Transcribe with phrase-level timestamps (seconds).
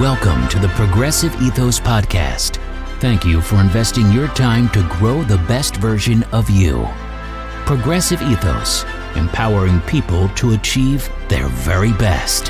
[0.00, 2.56] Welcome to the Progressive Ethos Podcast.
[3.00, 6.88] Thank you for investing your time to grow the best version of you.
[7.66, 8.84] Progressive Ethos,
[9.14, 12.48] empowering people to achieve their very best.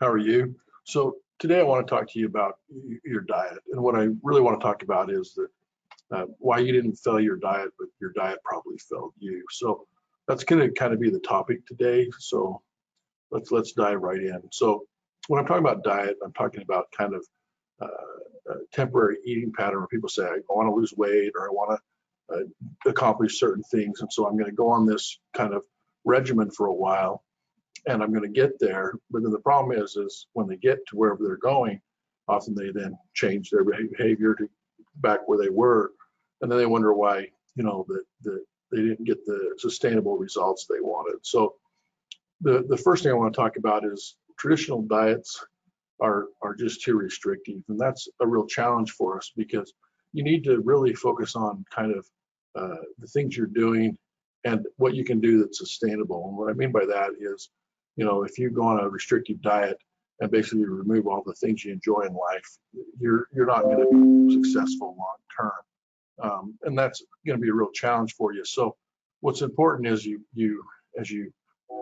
[0.00, 0.54] How are you?
[0.84, 2.58] So, today I want to talk to you about
[3.04, 3.58] your diet.
[3.72, 7.18] And what I really want to talk about is that uh, why you didn't fail
[7.18, 9.42] your diet, but your diet probably failed you.
[9.50, 9.88] So,
[10.28, 12.08] that's going to kind of be the topic today.
[12.20, 12.62] So,
[13.32, 14.40] let's let's dive right in.
[14.52, 14.86] So
[15.28, 17.26] when I'm talking about diet, I'm talking about kind of
[17.80, 21.78] uh, temporary eating pattern where people say I want to lose weight or I want
[21.78, 25.62] to uh, accomplish certain things, and so I'm going to go on this kind of
[26.04, 27.24] regimen for a while,
[27.86, 28.94] and I'm going to get there.
[29.10, 31.80] But then the problem is, is when they get to wherever they're going,
[32.28, 34.48] often they then change their behavior to
[34.96, 35.92] back where they were,
[36.40, 40.66] and then they wonder why you know that that they didn't get the sustainable results
[40.66, 41.18] they wanted.
[41.22, 41.54] So
[42.40, 45.46] the, the first thing I want to talk about is traditional diets
[46.00, 47.62] are, are just too restrictive.
[47.68, 49.72] And that's a real challenge for us because
[50.12, 52.04] you need to really focus on kind of
[52.56, 53.96] uh, the things you're doing
[54.44, 56.26] and what you can do that's sustainable.
[56.26, 57.50] And what I mean by that is,
[57.94, 59.78] you know, if you go on a restrictive diet
[60.18, 62.58] and basically remove all the things you enjoy in life,
[62.98, 65.52] you're you're not going to be successful long term.
[66.20, 68.44] Um, and that's going to be a real challenge for you.
[68.44, 68.74] So
[69.20, 70.64] what's important is you you
[70.98, 71.32] as you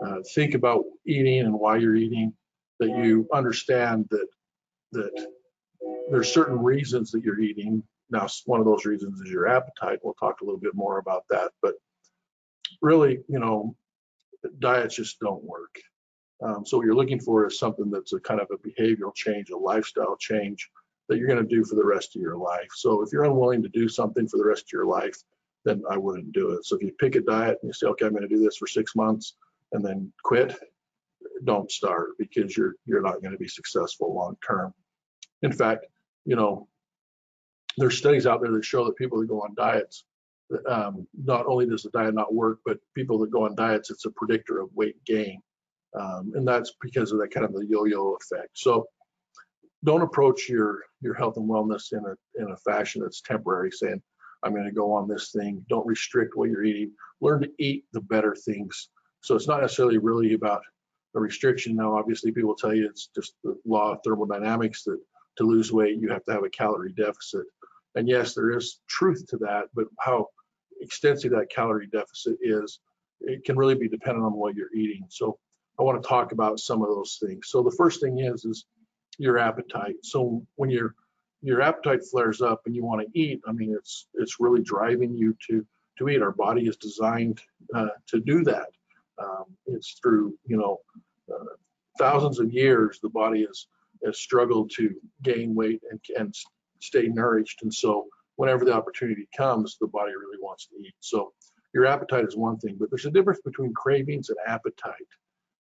[0.05, 2.33] uh, think about eating and why you're eating,
[2.81, 4.27] that you understand that
[4.91, 5.27] that
[6.09, 7.83] there's certain reasons that you're eating.
[8.09, 9.99] Now, one of those reasons is your appetite.
[10.03, 11.51] We'll talk a little bit more about that.
[11.61, 11.75] But
[12.81, 13.75] really, you know,
[14.59, 15.79] diets just don't work.
[16.43, 19.51] Um, so what you're looking for is something that's a kind of a behavioral change,
[19.51, 20.69] a lifestyle change
[21.07, 22.69] that you're going to do for the rest of your life.
[22.75, 25.17] So if you're unwilling to do something for the rest of your life,
[25.65, 26.65] then I wouldn't do it.
[26.65, 28.57] So if you pick a diet and you say, okay, I'm going to do this
[28.57, 29.35] for six months,
[29.71, 30.57] and then quit,
[31.43, 34.73] don't start because you're you're not going to be successful long term.
[35.41, 35.87] In fact,
[36.25, 36.67] you know,
[37.77, 40.05] there's studies out there that show that people that go on diets,
[40.67, 44.05] um, not only does the diet not work, but people that go on diets, it's
[44.05, 45.41] a predictor of weight gain,
[45.99, 48.49] um, and that's because of that kind of the yo-yo effect.
[48.53, 48.87] So
[49.83, 54.01] don't approach your your health and wellness in a in a fashion that's temporary, saying
[54.43, 55.65] I'm going to go on this thing.
[55.69, 56.91] Don't restrict what you're eating.
[57.19, 58.89] Learn to eat the better things
[59.21, 60.63] so it's not necessarily really about
[61.15, 61.75] a restriction.
[61.75, 64.99] Now, obviously, people tell you it's just the law of thermodynamics that
[65.37, 67.45] to lose weight, you have to have a calorie deficit.
[67.95, 70.27] And yes, there is truth to that, but how
[70.81, 72.79] extensive that calorie deficit is,
[73.21, 75.05] it can really be dependent on what you're eating.
[75.09, 75.37] So
[75.79, 77.49] I want to talk about some of those things.
[77.49, 78.65] So the first thing is is
[79.17, 79.95] your appetite.
[80.03, 80.95] So when your
[81.41, 85.15] your appetite flares up and you want to eat, I mean it's it's really driving
[85.15, 85.65] you to
[85.97, 86.21] to eat.
[86.21, 87.41] Our body is designed
[87.75, 88.67] uh, to do that.
[89.19, 90.79] Um, it's through, you know,
[91.33, 91.55] uh,
[91.97, 93.67] thousands of years, the body has,
[94.05, 96.35] has struggled to gain weight and, and
[96.79, 97.61] stay nourished.
[97.61, 100.95] And so whenever the opportunity comes, the body really wants to eat.
[100.99, 101.33] So
[101.73, 104.93] your appetite is one thing, but there's a difference between cravings and appetite.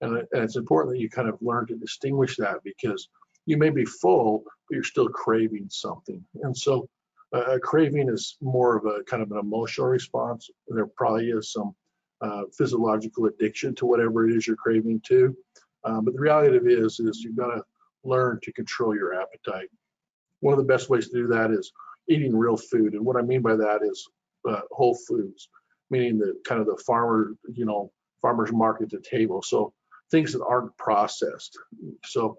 [0.01, 3.09] And, and it's important that you kind of learn to distinguish that because
[3.45, 6.23] you may be full, but you're still craving something.
[6.41, 6.87] And so
[7.31, 10.49] a craving is more of a kind of an emotional response.
[10.67, 11.75] There probably is some
[12.23, 15.35] uh, physiological addiction to whatever it is you're craving to.
[15.83, 17.63] Um, but the reality of it is, is you've got to
[18.03, 19.69] learn to control your appetite.
[20.39, 21.71] One of the best ways to do that is
[22.07, 22.93] eating real food.
[22.93, 24.07] And what I mean by that is
[24.47, 25.49] uh, whole foods,
[25.89, 27.91] meaning the kind of the farmer, you know,
[28.21, 29.41] farmer's market to table.
[29.41, 29.73] So
[30.11, 31.57] things that aren't processed.
[32.05, 32.37] So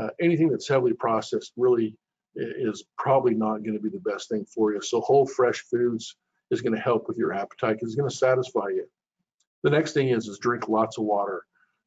[0.00, 1.96] uh, anything that's heavily processed really
[2.36, 4.80] is probably not going to be the best thing for you.
[4.80, 6.16] So whole fresh foods
[6.50, 8.86] is going to help with your appetite because it's going to satisfy you.
[9.64, 11.42] The next thing is is drink lots of water.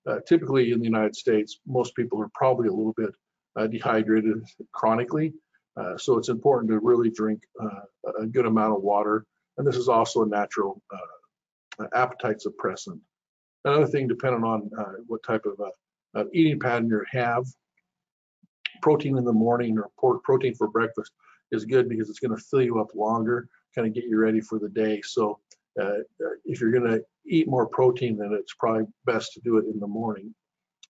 [0.07, 3.11] Uh, typically in the United States, most people are probably a little bit
[3.55, 4.43] uh, dehydrated
[4.73, 5.33] chronically.
[5.77, 7.81] Uh, so it's important to really drink uh,
[8.19, 9.25] a good amount of water.
[9.57, 12.99] And this is also a natural uh, appetite suppressant.
[13.63, 15.59] Another thing, depending on uh, what type of
[16.33, 17.45] eating pattern you have,
[18.81, 21.11] protein in the morning or protein for breakfast
[21.51, 24.41] is good because it's going to fill you up longer, kind of get you ready
[24.41, 25.01] for the day.
[25.03, 25.39] So
[25.79, 25.99] uh,
[26.45, 29.79] if you're going to eat more protein, then it's probably best to do it in
[29.79, 30.33] the morning.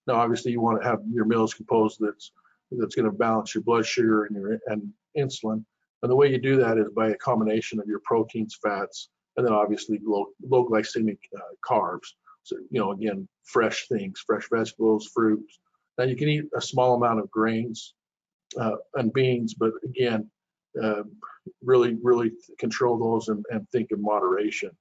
[0.05, 2.31] Now, obviously, you want to have your meals composed that's
[2.71, 5.63] that's going to balance your blood sugar and your and insulin.
[6.01, 9.45] And the way you do that is by a combination of your proteins, fats, and
[9.45, 12.07] then obviously low, low glycemic uh, carbs.
[12.43, 15.59] So, you know, again, fresh things, fresh vegetables, fruits.
[15.97, 17.93] Now, you can eat a small amount of grains
[18.59, 20.29] uh, and beans, but again,
[20.81, 21.03] uh,
[21.63, 24.71] really, really control those and, and, think in moderation.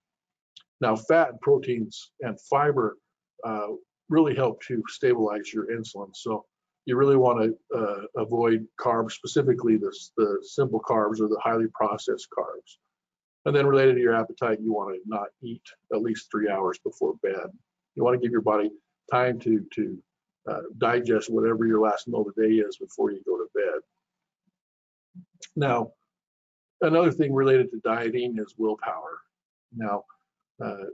[0.80, 2.96] Now, fat and proteins and fiber
[3.44, 3.68] uh,
[4.08, 6.10] really help to stabilize your insulin.
[6.14, 6.44] So
[6.86, 11.66] you really want to uh, avoid carbs, specifically the, the simple carbs or the highly
[11.74, 12.76] processed carbs.
[13.44, 15.62] And then related to your appetite, you want to not eat
[15.92, 17.46] at least three hours before bed.
[17.94, 18.70] You want to give your body
[19.10, 19.98] time to to
[20.50, 23.80] uh, digest whatever your last meal of the day is before you go to bed.
[25.54, 25.92] Now,
[26.80, 29.20] another thing related to dieting is willpower.
[29.74, 30.04] Now,
[30.62, 30.84] uh,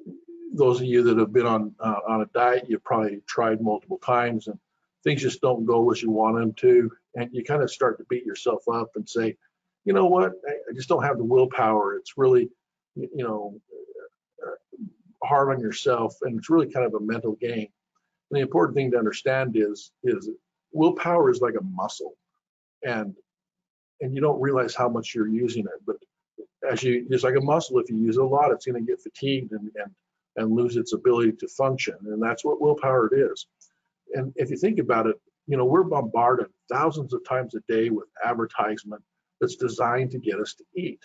[0.55, 3.99] those of you that have been on uh, on a diet, you've probably tried multiple
[3.99, 4.59] times, and
[5.05, 8.05] things just don't go as you want them to, and you kind of start to
[8.09, 9.37] beat yourself up and say,
[9.85, 11.97] you know what, I just don't have the willpower.
[11.97, 12.51] It's really,
[12.95, 13.61] you know,
[14.47, 14.87] uh,
[15.27, 17.69] hard on yourself, and it's really kind of a mental game.
[18.31, 20.29] And the important thing to understand is is
[20.73, 22.15] willpower is like a muscle,
[22.85, 23.15] and
[24.03, 25.81] and you don't realize how much you're using it.
[25.87, 25.97] But
[26.71, 27.79] as you, it's like a muscle.
[27.79, 29.91] If you use it a lot, it's going to get fatigued and and
[30.37, 31.95] and lose its ability to function.
[32.07, 33.47] And that's what willpower it is.
[34.15, 35.17] And if you think about it,
[35.47, 39.03] you know, we're bombarded thousands of times a day with advertisement
[39.41, 41.03] that's designed to get us to eat.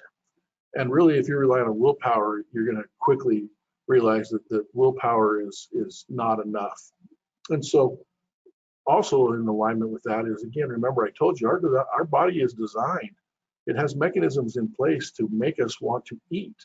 [0.76, 3.50] And really, if you rely on willpower, you're going to quickly
[3.88, 6.82] realize that the willpower is is not enough.
[7.50, 8.00] And so,
[8.88, 11.62] also in alignment with that is again, remember I told you our
[11.94, 13.16] our body is designed.
[13.68, 16.56] It has mechanisms in place to make us want to eat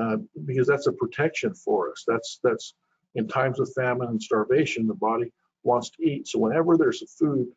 [0.00, 0.16] uh,
[0.46, 2.04] because that's a protection for us.
[2.06, 2.74] That's that's
[3.16, 5.32] in times of famine and starvation, the body
[5.62, 6.28] wants to eat.
[6.28, 7.48] So whenever there's food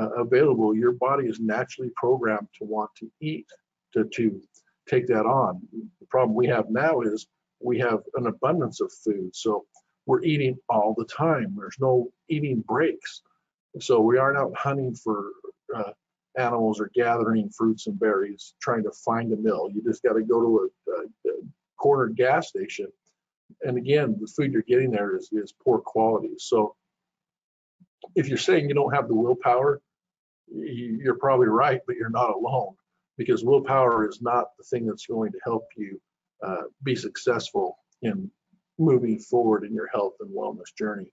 [0.00, 3.46] uh, available, your body is naturally programmed to want to eat,
[3.94, 4.40] to to
[4.88, 5.60] take that on.
[6.00, 7.26] The problem we have now is
[7.60, 9.64] we have an abundance of food, so
[10.06, 11.54] we're eating all the time.
[11.56, 13.22] There's no eating breaks.
[13.80, 15.30] So we aren't out hunting for
[15.74, 15.92] uh,
[16.36, 19.68] animals or gathering fruits and berries, trying to find a mill.
[19.72, 21.34] You just got to go to a, a, a
[21.78, 22.88] corner gas station.
[23.62, 26.34] And again, the food you're getting there is, is poor quality.
[26.38, 26.74] So
[28.14, 29.80] if you're saying you don't have the willpower,
[30.48, 32.74] you're probably right, but you're not alone
[33.16, 36.00] because willpower is not the thing that's going to help you
[36.44, 38.30] uh, be successful in
[38.78, 41.12] moving forward in your health and wellness journey.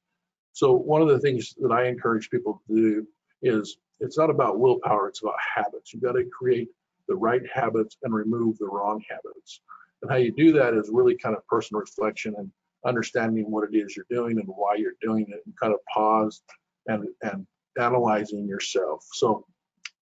[0.53, 3.07] So one of the things that I encourage people to do
[3.41, 5.93] is it's not about willpower, it's about habits.
[5.93, 6.69] You've got to create
[7.07, 9.61] the right habits and remove the wrong habits.
[10.01, 12.51] And how you do that is really kind of personal reflection and
[12.85, 16.41] understanding what it is you're doing and why you're doing it and kind of pause
[16.87, 17.45] and, and
[17.77, 19.05] analyzing yourself.
[19.13, 19.45] So,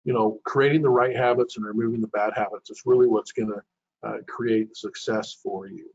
[0.04, 3.50] you know, creating the right habits and removing the bad habits is really what's going
[3.50, 3.62] to
[4.08, 5.90] uh, create success for you.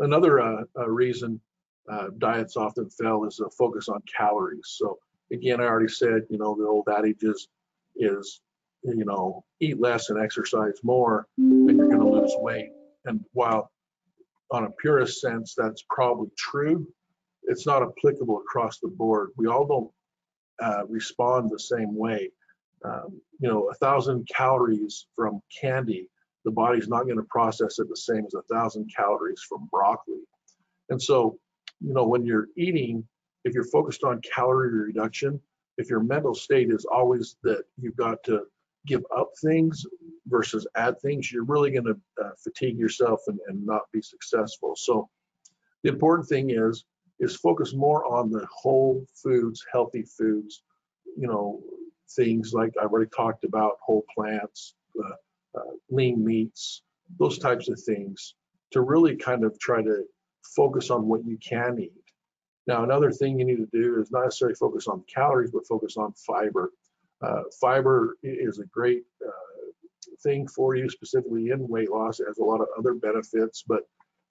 [0.00, 1.40] Another uh, uh, reason
[1.90, 4.74] uh, diets often fail is a focus on calories.
[4.78, 4.98] So
[5.32, 7.48] again, I already said, you know, the old adage is,
[7.96, 8.40] is
[8.82, 12.70] you know, eat less and exercise more, and you're going to lose weight.
[13.06, 13.70] And while
[14.50, 16.86] on a purist sense, that's probably true,
[17.44, 19.30] it's not applicable across the board.
[19.36, 19.90] We all don't
[20.62, 22.30] uh, respond the same way.
[22.84, 26.08] Um, you know, a thousand calories from candy,
[26.44, 30.20] the body's not going to process it the same as a thousand calories from broccoli.
[30.90, 31.38] And so,
[31.80, 33.06] you know, when you're eating,
[33.44, 35.40] if you're focused on calorie reduction,
[35.78, 38.42] if your mental state is always that you've got to
[38.86, 39.84] give up things
[40.26, 44.76] versus add things, you're really going to uh, fatigue yourself and, and not be successful.
[44.76, 45.08] So
[45.82, 46.84] the important thing is
[47.20, 50.62] is focus more on the whole foods, healthy foods,
[51.16, 51.62] you know,
[52.16, 55.14] things like I've already talked about, whole plants, uh,
[55.90, 56.82] lean meats,
[57.18, 58.34] those types of things
[58.72, 60.04] to really kind of try to
[60.56, 61.92] focus on what you can eat.
[62.66, 65.96] Now, another thing you need to do is not necessarily focus on calories, but focus
[65.96, 66.72] on fiber.
[67.22, 72.20] Uh, fiber is a great uh, thing for you, specifically in weight loss.
[72.20, 73.82] It has a lot of other benefits, but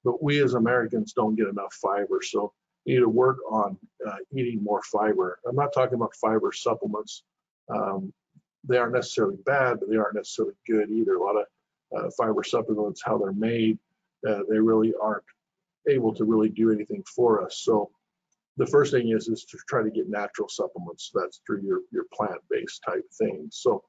[0.03, 2.19] but we as Americans don't get enough fiber.
[2.21, 2.51] So
[2.83, 5.39] you need to work on uh, eating more fiber.
[5.47, 7.23] I'm not talking about fiber supplements.
[7.73, 8.11] Um,
[8.67, 11.15] they aren't necessarily bad, but they aren't necessarily good either.
[11.15, 11.45] A lot of
[11.97, 13.77] uh, fiber supplements, how they're made,
[14.27, 15.23] uh, they really aren't
[15.89, 17.59] able to really do anything for us.
[17.63, 17.91] So
[18.57, 21.11] the first thing is is to try to get natural supplements.
[21.13, 23.59] That's through your your plant-based type things.
[23.61, 23.83] So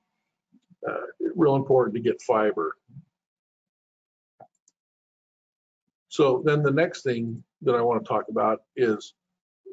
[0.89, 2.77] uh, real important to get fiber.
[6.09, 9.15] So then the next thing that I want to talk about is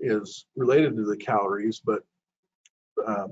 [0.02, 2.04] is related to the calories, but
[3.06, 3.28] uh,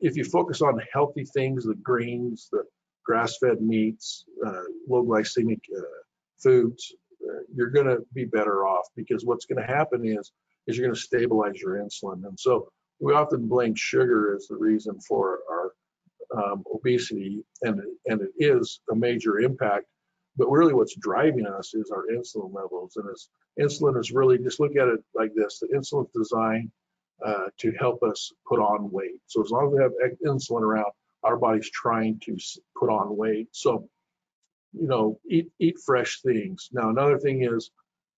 [0.00, 2.64] if you focus on healthy things, the greens, the
[3.04, 6.02] grass-fed meats, uh, low glycemic uh,
[6.42, 6.94] foods,
[7.28, 10.32] uh, you're going to be better off because what's going to happen is
[10.66, 12.24] is you're going to stabilize your insulin.
[12.26, 12.68] And so
[13.00, 15.72] we often blame sugar as the reason for our
[16.36, 19.86] um, obesity, and and it is a major impact
[20.36, 22.96] But really what's driving us is our insulin levels.
[22.96, 23.28] And it's,
[23.58, 26.70] insulin is really, just look at it like this, the insulin is designed
[27.24, 29.20] uh, to help us put on weight.
[29.26, 29.92] So as long as we have
[30.26, 30.90] insulin around,
[31.22, 32.36] our body's trying to
[32.78, 33.48] put on weight.
[33.52, 33.88] So,
[34.72, 36.70] you know, eat, eat fresh things.
[36.72, 37.70] Now, another thing is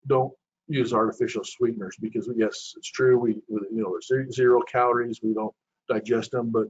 [0.06, 0.32] don't
[0.68, 3.18] use artificial sweeteners because yes, it's true.
[3.18, 5.20] We, you know, there's zero calories.
[5.22, 5.54] We don't
[5.88, 6.68] digest them, but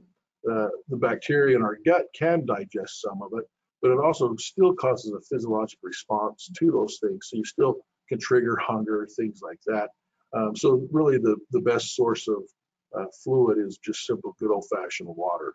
[0.49, 3.45] uh, the bacteria in our gut can digest some of it,
[3.81, 7.27] but it also still causes a physiologic response to those things.
[7.29, 7.77] So you still
[8.09, 9.89] can trigger hunger, things like that.
[10.33, 12.43] Um, so really the, the best source of
[12.97, 15.53] uh, fluid is just simple, good old fashioned water.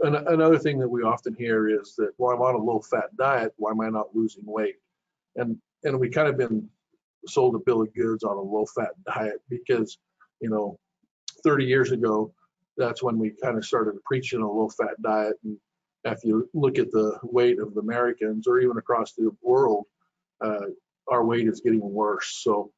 [0.00, 3.16] And another thing that we often hear is that, well, I'm on a low fat
[3.16, 4.76] diet, why am I not losing weight?
[5.34, 6.68] And, and we kind of been
[7.26, 9.98] sold a bill of goods on a low fat diet because,
[10.40, 10.78] you know,
[11.42, 12.32] 30 years ago,
[12.76, 15.34] that's when we kind of started preaching a low fat diet.
[15.42, 15.58] And
[16.04, 19.86] if you look at the weight of the Americans or even across the world,
[20.40, 20.66] uh,
[21.10, 22.40] our weight is getting worse.
[22.42, 22.72] So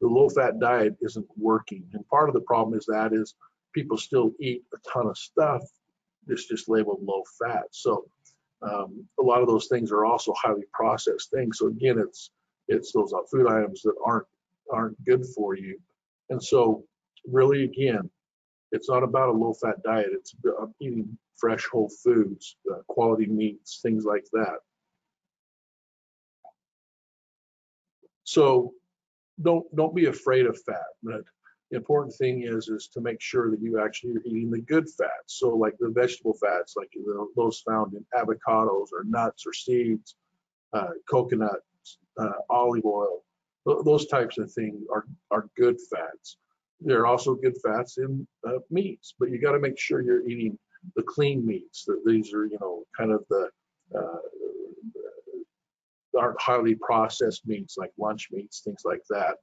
[0.00, 1.84] the low fat diet isn't working.
[1.94, 3.34] And part of the problem is that is
[3.74, 5.62] people still eat a ton of stuff
[6.28, 7.64] it's just labeled low fat.
[7.70, 8.06] So
[8.62, 11.58] um, a lot of those things are also highly processed things.
[11.58, 12.30] So again, it's
[12.68, 14.26] it's those food items that aren't
[14.72, 15.78] aren't good for you.
[16.30, 16.84] And so
[17.26, 18.10] really, again,
[18.72, 20.08] it's not about a low fat diet.
[20.12, 20.34] It's
[20.80, 24.58] eating fresh whole foods, uh, quality meats, things like that.
[28.26, 28.74] So
[29.40, 30.92] don't don't be afraid of fat.
[31.02, 31.22] But
[31.70, 34.88] the important thing is is to make sure that you actually are eating the good
[34.90, 35.38] fats.
[35.38, 36.90] So like the vegetable fats, like
[37.36, 40.16] those found in avocados or nuts or seeds,
[40.72, 41.60] uh, coconut,
[42.18, 43.22] uh, olive oil,
[43.64, 46.36] those types of things are are good fats.
[46.80, 50.28] There are also good fats in uh, meats, but you got to make sure you're
[50.28, 50.58] eating
[50.96, 51.84] the clean meats.
[51.84, 53.50] That these are you know kind of the
[53.96, 54.18] uh,
[56.16, 59.36] aren't highly processed meats like lunch meats, things like that.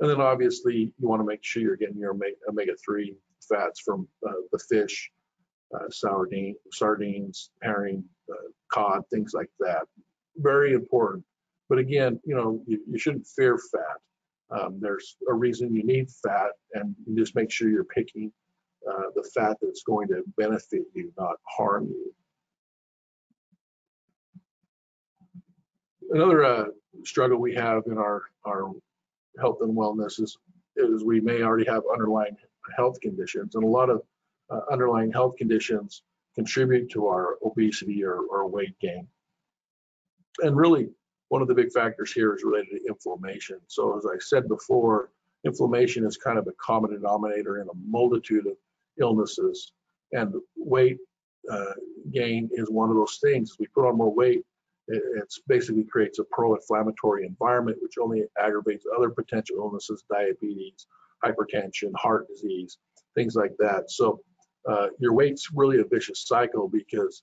[0.00, 2.16] And then obviously you want to make sure you're getting your
[2.48, 3.14] omega-3
[3.48, 5.10] fats from uh, the fish,
[5.74, 9.82] uh, sardine, sardines, herring, uh, cod, things like that.
[10.36, 11.24] Very important.
[11.68, 14.58] But again, you know, you, you shouldn't fear fat.
[14.58, 18.32] Um, there's a reason you need fat, and just make sure you're picking
[18.88, 22.12] uh, the fat that's going to benefit you, not harm you.
[26.10, 26.64] Another uh,
[27.04, 28.72] struggle we have in our, our
[29.38, 30.36] health and wellness is,
[30.76, 32.36] is we may already have underlying
[32.76, 34.02] health conditions, and a lot of
[34.50, 36.02] uh, underlying health conditions
[36.34, 39.06] contribute to our obesity or, or weight gain.
[40.40, 40.88] And really,
[41.28, 43.58] one of the big factors here is related to inflammation.
[43.68, 45.10] So, as I said before,
[45.44, 48.54] inflammation is kind of a common denominator in a multitude of
[48.98, 49.72] illnesses,
[50.12, 50.98] and weight
[51.50, 51.72] uh,
[52.12, 53.52] gain is one of those things.
[53.52, 54.42] As we put on more weight,
[54.92, 60.86] it basically creates a pro-inflammatory environment, which only aggravates other potential illnesses, diabetes,
[61.24, 62.78] hypertension, heart disease,
[63.14, 63.90] things like that.
[63.90, 64.20] So
[64.68, 67.22] uh, your weight's really a vicious cycle because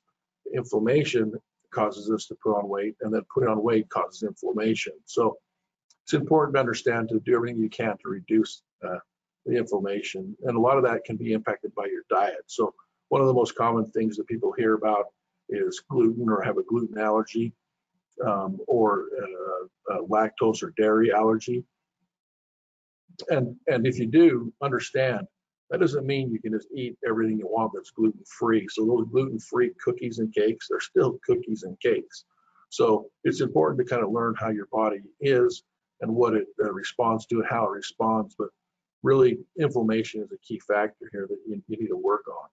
[0.54, 1.34] inflammation
[1.74, 4.94] causes us to put on weight, and then putting on weight causes inflammation.
[5.06, 5.38] So
[6.04, 9.00] it's important to understand to do everything you can to reduce uh,
[9.46, 12.44] the inflammation, and a lot of that can be impacted by your diet.
[12.48, 12.74] So
[13.10, 15.06] one of the most common things that people hear about
[15.50, 17.54] is gluten or have a gluten allergy
[18.26, 21.64] um, or uh, uh, lactose or dairy allergy.
[23.30, 25.28] And, and if you do, understand
[25.70, 28.68] that doesn't mean you can just eat everything you want that's gluten free.
[28.70, 32.24] So those gluten free cookies and cakes, they're still cookies and cakes.
[32.70, 35.64] So it's important to kind of learn how your body is
[36.02, 38.36] and what it uh, responds to and how it responds.
[38.38, 38.50] But
[39.04, 42.50] really, inflammation is a key factor here that you, you need to work on.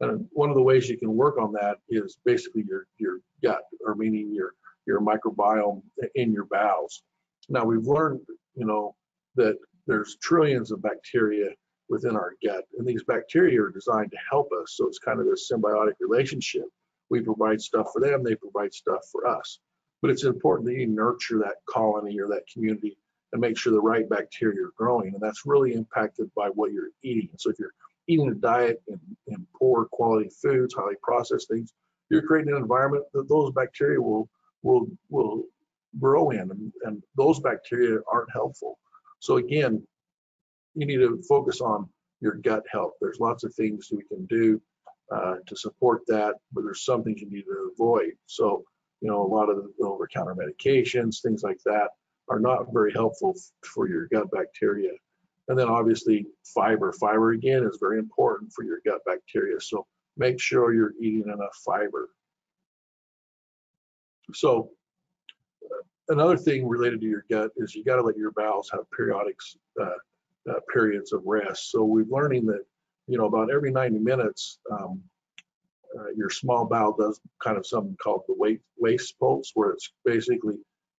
[0.00, 3.62] And one of the ways you can work on that is basically your your gut,
[3.84, 4.52] or meaning your
[4.86, 5.82] your microbiome
[6.14, 7.02] in your bowels.
[7.48, 8.20] Now we've learned,
[8.54, 8.94] you know,
[9.36, 11.50] that there's trillions of bacteria
[11.88, 14.74] within our gut, and these bacteria are designed to help us.
[14.76, 16.64] So it's kind of this symbiotic relationship.
[17.08, 19.60] We provide stuff for them, they provide stuff for us.
[20.02, 22.98] But it's important that you nurture that colony or that community
[23.32, 26.90] and make sure the right bacteria are growing, and that's really impacted by what you're
[27.02, 27.28] eating.
[27.38, 27.72] So if you're
[28.08, 31.72] eating a diet and, in poor quality foods, highly processed things,
[32.10, 34.28] you're creating an environment that those bacteria will
[34.62, 35.44] will will
[35.98, 38.78] grow in, and, and those bacteria aren't helpful.
[39.18, 39.82] So again,
[40.74, 41.88] you need to focus on
[42.20, 42.92] your gut health.
[43.00, 44.60] There's lots of things we can do
[45.14, 48.12] uh, to support that, but there's some things you need to avoid.
[48.26, 48.64] So,
[49.00, 51.88] you know, a lot of the over-counter medications, things like that,
[52.28, 53.34] are not very helpful
[53.64, 54.92] for your gut bacteria.
[55.48, 56.92] And then obviously fiber.
[56.92, 59.60] Fiber again is very important for your gut bacteria.
[59.60, 59.86] So
[60.16, 62.08] make sure you're eating enough fiber.
[64.34, 64.70] So
[66.08, 69.36] another thing related to your gut is you got to let your bowels have periodic
[69.80, 69.90] uh,
[70.50, 71.70] uh, periods of rest.
[71.70, 72.64] So we're learning that,
[73.06, 75.00] you know, about every 90 minutes, um,
[75.98, 79.92] uh, your small bowel does kind of something called the weight, waste pulse, where it's
[80.04, 80.56] basically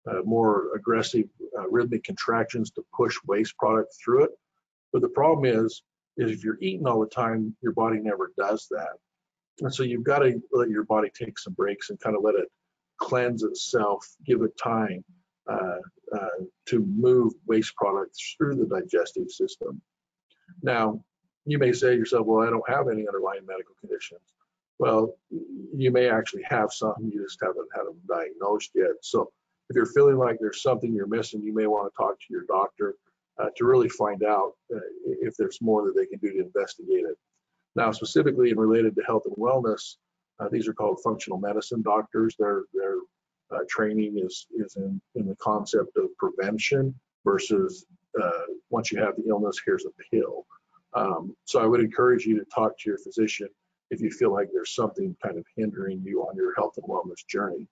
[0.10, 1.26] uh, more aggressive
[1.58, 4.32] uh, rhythmic contractions to push waste product through it.
[4.94, 5.84] But the problem is,
[6.18, 8.94] is if you're eating all the time, your body never does that.
[9.60, 12.36] And so you've got to let your body take some breaks and kind of let
[12.36, 12.50] it
[12.98, 15.04] cleanse itself, give it time
[15.50, 15.78] uh,
[16.14, 16.28] uh,
[16.68, 19.82] to move waste products through the digestive system.
[20.62, 21.04] Now,
[21.46, 24.22] you may say to yourself, well, I don't have any underlying medical conditions.
[24.80, 25.16] Well,
[25.76, 28.92] you may actually have some, you just haven't had them diagnosed yet.
[29.02, 29.32] So
[29.70, 32.44] if you're feeling like there's something you're missing, you may want to talk to your
[32.48, 32.96] doctor
[33.40, 34.80] uh, to really find out uh,
[35.22, 37.18] if there's more that they can do to investigate it.
[37.76, 39.96] Now, specifically and related to health and wellness,
[40.40, 42.36] uh, these are called functional medicine doctors.
[42.40, 42.96] Their their
[43.52, 47.86] uh, training is is in in the concept of prevention versus
[48.22, 50.46] uh, once you have the illness, here's a pill.
[50.94, 53.50] Um, so I would encourage you to talk to your physician
[53.92, 57.26] if you feel like there's something kind of hindering you on your health and wellness
[57.30, 57.68] journey.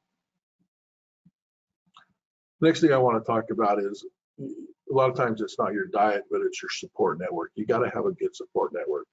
[2.65, 4.03] Next thing I want to talk about is
[4.39, 7.51] a lot of times it's not your diet, but it's your support network.
[7.53, 9.05] You got to have a good support network.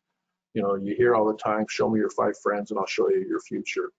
[0.55, 3.11] You know, you hear all the time, show me your five friends and I'll show
[3.11, 3.91] you your future.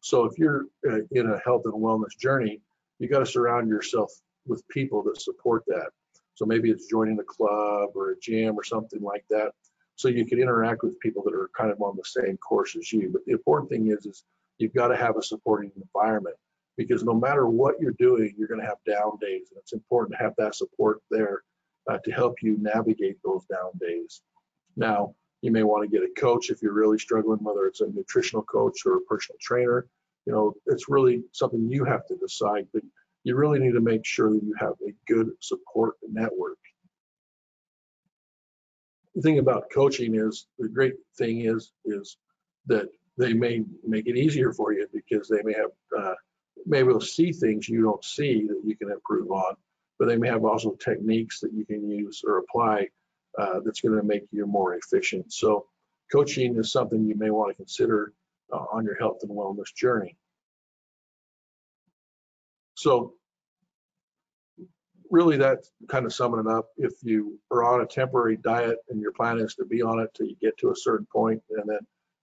[0.00, 2.62] So if you're uh, in a health and wellness journey,
[3.00, 4.10] you got to surround yourself
[4.46, 5.90] with people that support that.
[6.32, 9.52] So maybe it's joining a club or a gym or something like that.
[9.96, 12.90] So you can interact with people that are kind of on the same course as
[12.90, 13.10] you.
[13.12, 14.24] But the important thing is, is
[14.56, 16.36] you've got to have a supporting environment
[16.76, 19.48] because no matter what you're doing, you're going to have down days.
[19.50, 21.42] And it's important to have that support there
[21.90, 24.22] uh, to help you navigate those down days.
[24.76, 27.88] Now, you may want to get a coach if you're really struggling, whether it's a
[27.88, 29.86] nutritional coach or a personal trainer.
[30.24, 32.82] You know, it's really something you have to decide, but
[33.24, 36.58] you really need to make sure that you have a good support network.
[39.14, 42.16] The thing about coaching is the great thing is is
[42.66, 46.14] that they may make it easier for you because they may have uh,
[46.66, 49.54] maybe they'll see things you don't see that you can improve on,
[49.98, 52.88] but they may have also techniques that you can use or apply
[53.38, 55.32] uh, that's going to make you more efficient.
[55.32, 55.66] So
[56.10, 58.12] coaching is something you may want to consider
[58.52, 60.16] uh, on your health and wellness journey.
[62.74, 63.14] So
[65.10, 66.70] really that kind of summing it up.
[66.76, 70.10] If you are on a temporary diet and your plan is to be on it
[70.14, 71.80] till you get to a certain point and then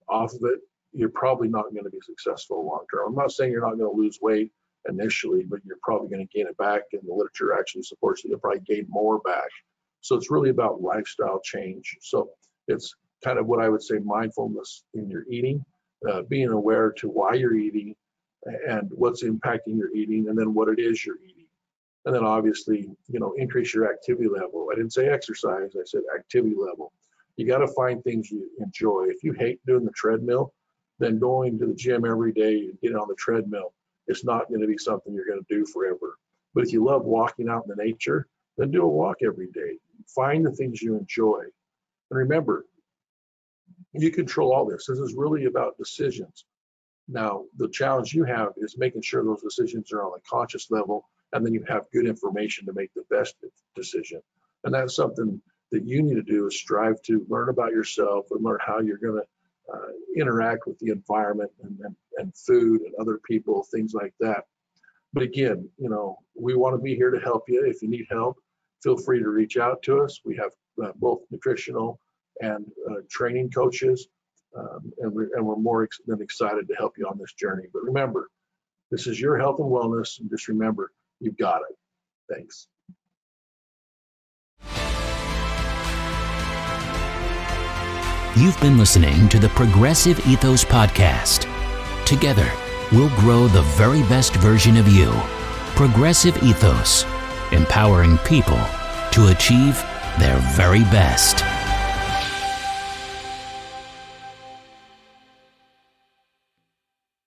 [0.10, 0.60] off of it,
[0.94, 3.10] you're probably not going to be successful long term.
[3.10, 4.52] I'm not saying you're not going to lose weight
[4.88, 6.84] initially, but you're probably going to gain it back.
[6.94, 9.50] And the literature actually supports that you'll probably gain more back
[10.02, 11.98] so it's really about lifestyle change.
[12.02, 12.30] So
[12.68, 15.64] it's kind of what I would say mindfulness in your eating,
[16.10, 17.96] uh, being aware to why you're eating
[18.46, 21.46] and what's impacting your eating, and then what it is you're eating.
[22.06, 24.70] And then obviously, you know, increase your activity level.
[24.72, 26.94] I didn't say exercise, I said activity level.
[27.36, 29.08] You got to find things you enjoy.
[29.10, 30.54] If you hate doing the treadmill,
[31.00, 33.74] then going to the gym every day and getting on the treadmill
[34.08, 36.18] is not going to be something you're going to do forever.
[36.54, 39.78] But if you love walking out in the nature, then do a walk every day.
[40.14, 41.42] Find the things you enjoy.
[42.12, 42.66] And remember,
[43.94, 44.86] you control all this.
[44.88, 46.46] This is really about decisions.
[47.08, 51.08] Now, the challenge you have is making sure those decisions are on a conscious level,
[51.34, 53.36] and then you have good information to make the best
[53.76, 54.22] decision.
[54.64, 58.44] And that's something that you need to do is strive to learn about yourself and
[58.44, 59.28] learn how you're going to
[59.74, 64.44] uh, interact with the environment and, and, and food and other people, things like that.
[65.14, 67.66] But again, you know, we want to be here to help you.
[67.66, 68.38] If you need help,
[68.84, 70.20] feel free to reach out to us.
[70.24, 70.52] We have
[70.84, 72.00] uh, both nutritional
[72.42, 74.08] and uh, training coaches,
[74.58, 77.66] um, and, we're, and we're more ex than excited to help you on this journey.
[77.74, 78.30] But remember,
[78.92, 81.76] this is your health and wellness, and just remember, you've got it.
[82.34, 82.68] Thanks.
[88.40, 91.46] You've been listening to the Progressive Ethos Podcast.
[92.06, 92.50] Together,
[92.90, 95.12] we'll grow the very best version of you.
[95.76, 97.04] Progressive Ethos
[97.52, 98.62] empowering people
[99.12, 99.76] to achieve
[100.20, 101.44] their very best.